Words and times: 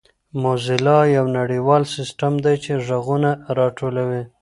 موزیلا 0.41 0.99
یو 1.17 1.25
نړیوال 1.39 1.83
سیسټم 1.95 2.33
دی 2.43 2.55
چې 2.63 2.71
ږغونه 2.87 3.29
راټولوي. 3.57 4.23